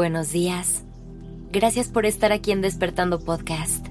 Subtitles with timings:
[0.00, 0.82] Buenos días.
[1.52, 3.86] Gracias por estar aquí en Despertando Podcast.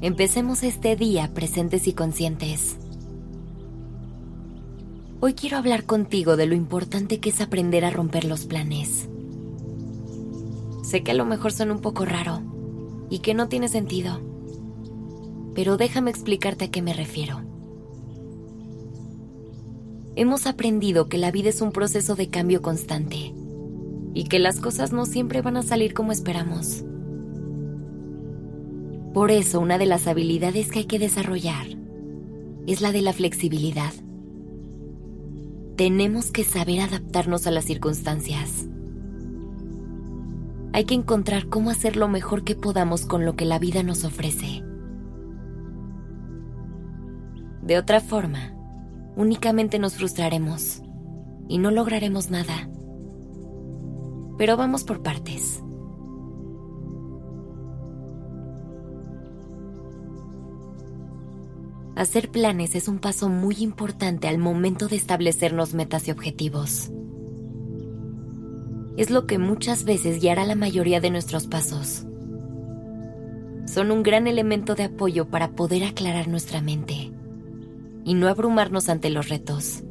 [0.00, 2.76] Empecemos este día presentes y conscientes.
[5.20, 9.08] Hoy quiero hablar contigo de lo importante que es aprender a romper los planes.
[10.82, 12.42] Sé que a lo mejor son un poco raro
[13.08, 14.20] y que no tiene sentido,
[15.54, 17.42] pero déjame explicarte a qué me refiero.
[20.16, 23.32] Hemos aprendido que la vida es un proceso de cambio constante
[24.16, 26.86] y que las cosas no siempre van a salir como esperamos.
[29.12, 31.66] Por eso una de las habilidades que hay que desarrollar
[32.66, 33.92] es la de la flexibilidad.
[35.76, 38.66] Tenemos que saber adaptarnos a las circunstancias.
[40.72, 44.02] Hay que encontrar cómo hacer lo mejor que podamos con lo que la vida nos
[44.02, 44.62] ofrece.
[47.60, 48.54] De otra forma,
[49.14, 50.80] únicamente nos frustraremos
[51.48, 52.70] y no lograremos nada
[54.36, 55.62] pero vamos por partes.
[61.96, 66.90] Hacer planes es un paso muy importante al momento de establecernos metas y objetivos.
[68.98, 72.06] Es lo que muchas veces guiará la mayoría de nuestros pasos.
[73.64, 77.12] Son un gran elemento de apoyo para poder aclarar nuestra mente
[78.04, 79.82] y no abrumarnos ante los retos.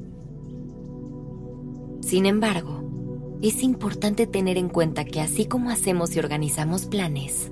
[2.01, 2.84] Sin embargo,
[3.41, 7.51] es importante tener en cuenta que así como hacemos y organizamos planes,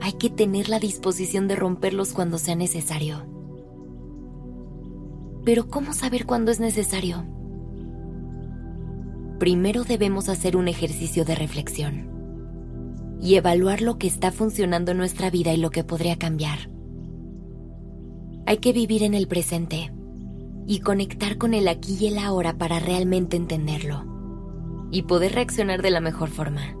[0.00, 3.26] hay que tener la disposición de romperlos cuando sea necesario.
[5.44, 7.24] Pero ¿cómo saber cuándo es necesario?
[9.38, 12.08] Primero debemos hacer un ejercicio de reflexión
[13.20, 16.70] y evaluar lo que está funcionando en nuestra vida y lo que podría cambiar.
[18.46, 19.92] Hay que vivir en el presente
[20.66, 24.17] y conectar con el aquí y el ahora para realmente entenderlo
[24.90, 26.74] y poder reaccionar de la mejor forma.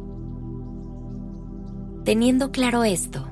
[2.04, 3.28] Teniendo claro esto,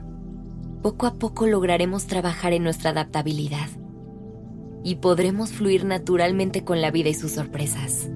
[0.82, 3.68] poco a poco lograremos trabajar en nuestra adaptabilidad
[4.84, 8.08] y podremos fluir naturalmente con la vida y sus sorpresas.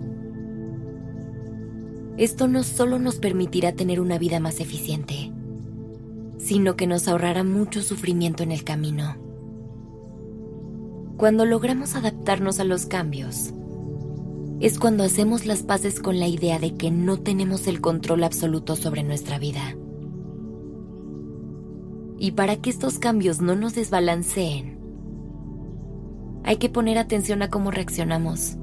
[2.16, 5.32] Esto no solo nos permitirá tener una vida más eficiente,
[6.37, 9.16] sino que nos ahorrará mucho sufrimiento en el camino.
[11.16, 13.53] Cuando logramos adaptarnos a los cambios,
[14.60, 18.76] es cuando hacemos las paces con la idea de que no tenemos el control absoluto
[18.76, 19.75] sobre nuestra vida.
[22.19, 24.78] Y para que estos cambios no nos desbalanceen,
[26.44, 28.56] hay que poner atención a cómo reaccionamos,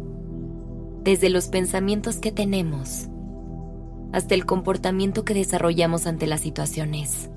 [1.04, 3.08] desde los pensamientos que tenemos
[4.14, 7.30] hasta el comportamiento que desarrollamos ante las situaciones.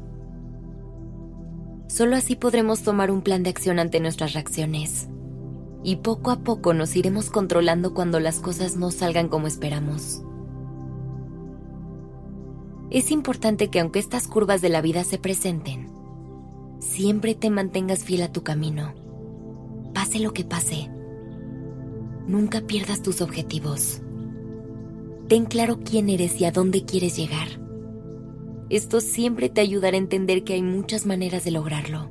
[1.89, 5.09] Solo así podremos tomar un plan de acción ante nuestras reacciones
[5.83, 10.23] y poco a poco nos iremos controlando cuando las cosas no salgan como esperamos.
[12.91, 15.91] Es importante que aunque estas curvas de la vida se presenten,
[16.81, 18.95] siempre te mantengas fiel a tu camino,
[19.95, 20.91] pase lo que pase.
[22.27, 24.03] Nunca pierdas tus objetivos.
[25.29, 27.49] Ten claro quién eres y a dónde quieres llegar.
[28.69, 32.11] Esto siempre te ayudará a entender que hay muchas maneras de lograrlo.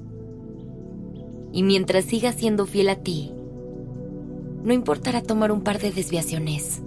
[1.51, 3.34] Y mientras sigas siendo fiel a ti,
[4.63, 6.81] no importará tomar un par de desviaciones.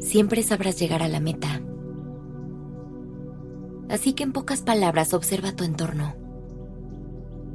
[0.00, 1.60] Siempre sabrás llegar a la meta.
[3.88, 6.14] Así que en pocas palabras observa tu entorno.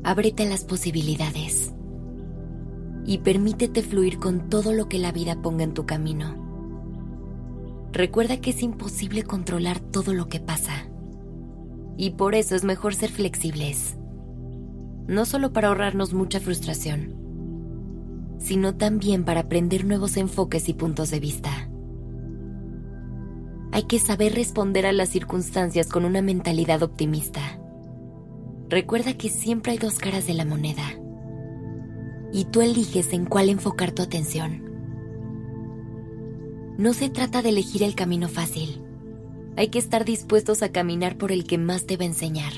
[0.04, 1.74] Ábrete a las posibilidades.
[3.06, 6.42] Y permítete fluir con todo lo que la vida ponga en tu camino.
[7.92, 10.88] Recuerda que es imposible controlar todo lo que pasa.
[11.98, 13.98] Y por eso es mejor ser flexibles.
[15.08, 17.23] No solo para ahorrarnos mucha frustración,
[18.44, 21.70] sino también para aprender nuevos enfoques y puntos de vista.
[23.72, 27.42] Hay que saber responder a las circunstancias con una mentalidad optimista.
[28.70, 30.84] Recuerda que siempre hay dos caras de la moneda.
[32.34, 34.62] Y tú eliges en cuál enfocar tu atención.
[36.78, 38.84] No se trata de elegir el camino fácil.
[39.56, 42.54] Hay que estar dispuestos a caminar por el que más te va a enseñar.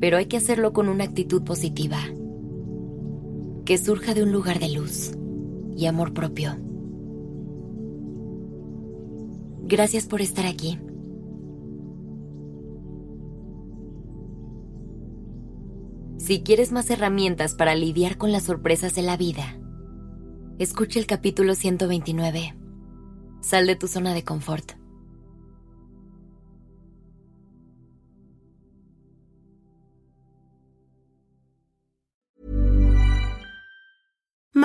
[0.00, 1.98] Pero hay que hacerlo con una actitud positiva
[3.66, 5.10] que surja de un lugar de luz
[5.76, 6.56] y amor propio.
[9.64, 10.78] Gracias por estar aquí.
[16.18, 19.58] Si quieres más herramientas para lidiar con las sorpresas de la vida,
[20.60, 22.56] escucha el capítulo 129.
[23.40, 24.74] Sal de tu zona de confort.